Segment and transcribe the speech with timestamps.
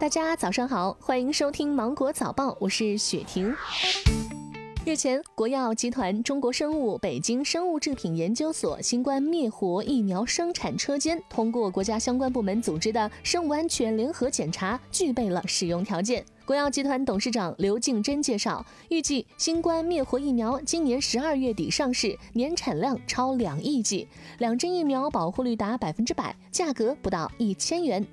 [0.00, 3.54] 大家早上好，欢迎收听芒果早报，我是雪婷。
[4.86, 16.24] 日前，国药集团、中国生物、北京生物制品研究所新冠灭活疫苗生产车间通过国家相关部门组织的生物安全联合检查，具备了使用条件。
[16.46, 24.08] 国药集团董事长刘敬珍介绍，预计新冠灭活疫苗今年十二月底上市，年产量超两亿剂，
[24.38, 28.06] 两针疫苗保护率达百分之百，价格不到一千元。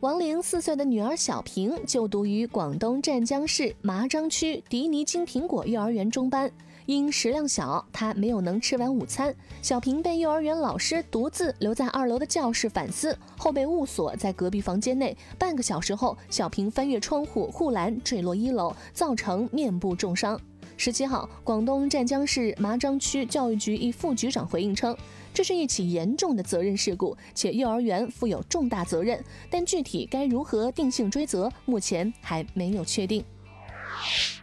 [0.00, 6.50] 王玲四岁的女儿小平就读于广东湛江市麻章区迪尼金苹果幼儿园中班，
[6.86, 9.34] 因食量小，她没有能吃完午餐。
[9.60, 15.14] 小平被幼儿园老师独自留在二楼的教室反思，后被误锁在隔壁房间内。
[15.38, 20.40] 半个小时后，小平翻越窗户护栏坠落一楼，造成面部重伤。
[20.82, 24.96] 十七号，广东湛江市麻章区教育局一副局长回应称，
[25.34, 33.22] 这是一起严重的责任事故，且幼儿园负有重大责任，但具体该如何定性追责，目前还没有确定。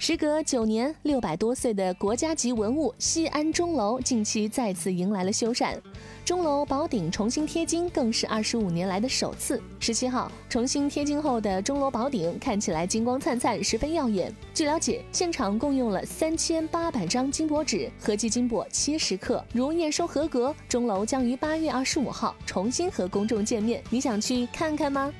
[0.00, 5.76] 时隔九年，六百多岁的国家级文物西安钟楼近期再次迎来了修缮，
[6.24, 9.60] 钟楼宝顶重新贴金更是二十五年来的首次。
[9.80, 14.32] 十七号，重新贴金后的钟楼宝顶看起来金光灿灿，十分耀眼。
[14.54, 19.44] 据了解，现场共用了三千八百张金箔纸，合计金箔七十克。
[19.52, 23.82] 如验收合格，钟楼将于八月二十五号重新和公众见面。
[23.90, 25.12] 你想去看看吗？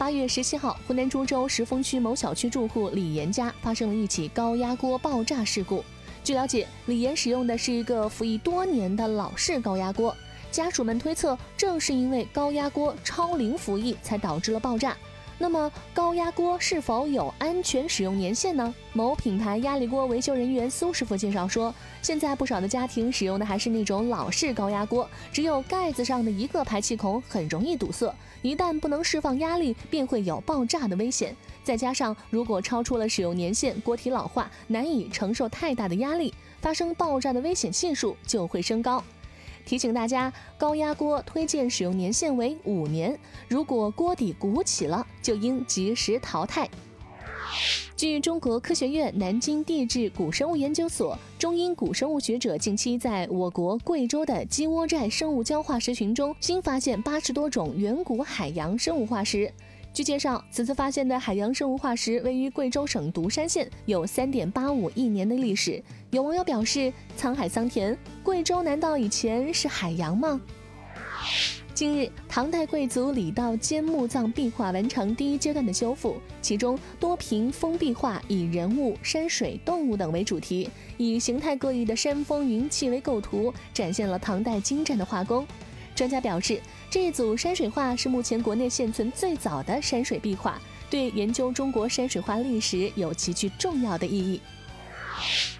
[0.00, 5.84] 八月十七号，湖南株洲石峰区某小区住户李岩家发生了一起高压锅爆炸事故。
[6.24, 10.16] 据了解，李岩使用的是一个服役多年的老式高压锅，
[10.50, 14.96] 家属们推测，正是因为高压锅超龄服役，才导致了爆炸。
[15.42, 18.74] 那么高压锅是否有安全使用年限呢？
[18.92, 31.34] 某品牌压力锅维修人员苏师傅介绍说，现在不少的家庭使用的还是那种老式高压锅，只有盖子上的一个排气孔很容易堵塞，一旦不能释放压力，便会有爆炸的危险。
[31.64, 39.02] 再加上如果超出了使用年限，锅体老化，难以承受太大的压力，发生爆炸的危险系数就会升高。
[39.64, 46.68] 提醒大家，高压锅推荐使用年限为五年，如果锅底鼓起了，就应及时淘汰。
[47.96, 59.52] 据中国科学院南京地质古生物研究所中英古生物学者近期在我国贵州的鸡窝寨生物礁化石群中新发现八十多种远古海洋生物化石。
[59.92, 65.82] 据介绍，此次发现的海洋生物化石位于贵州省独山县，有三点八五亿年的历史。
[66.10, 70.40] 有网友表示：“沧海桑田，贵州难道以前是海洋吗？”
[71.74, 85.44] 近日，唐代贵族李道坚墓葬壁画完成第一阶段的修复，其中多屏封壁画以人物、山水、动物等为主题，以形态各异的山峰、云气为构图，展现了唐代精湛的画工。
[86.00, 94.40] 专家表示，这一组山水画是目前国内现存最早的山水壁画，对研究中国山水画历史有极具重要的意义。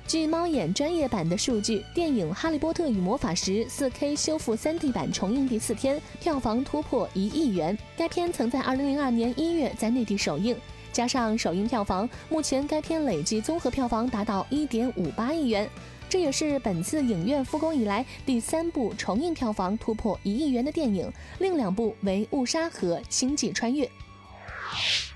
[0.06, 7.76] 据猫眼专业版的数据，电影《哈利波特与魔法石》4K 修复 3D 版重映第四天，票房突破一亿元。
[7.94, 10.56] 该片曾在2002年1月在内地首映，
[11.00, 15.66] 加上首映票房，目前该片累计综合票房达到1.58亿元。
[16.10, 23.86] 这也是本次影院复工以来第三部重映票房突破一亿元的电影，另两部为《误杀》和《星际穿越》。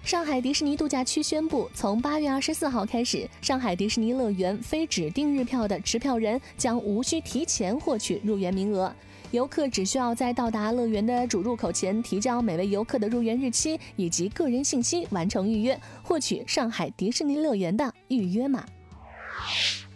[0.02, 8.90] 上海迪士尼度假区宣布，从八月二十四号开始，上海迪士尼乐园非指定日票的持票人将无需提前获取入园名额，
[9.34, 18.64] 游客只需要在到达乐园的主入口前提交每位游客的入园日期以及个人信息，完成预约，获取上海迪士尼乐园的预约码。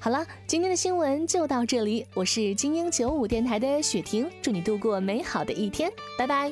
[0.01, 2.05] 好了，今天的新闻就到这里。
[2.15, 5.89] 我是精英九五电台的雪婷，祝你度过美好的一天，
[6.19, 6.51] 拜拜。